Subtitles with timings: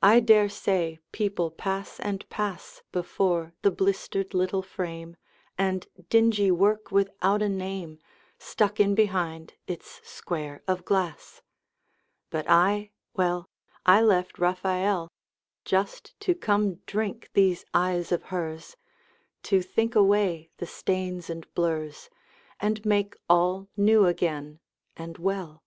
[0.00, 5.18] I dare say people pass and pass Before the blistered little frame,
[5.58, 7.98] And dingy work without a name
[8.38, 11.42] Stuck in behind its square of glass.
[12.30, 13.50] But I, well,
[13.84, 15.10] I left Raphael
[15.66, 18.78] Just to come drink these eyes of hers,
[19.42, 22.08] To think away the stains and blurs
[22.58, 24.60] And make all new again
[24.96, 25.62] and well.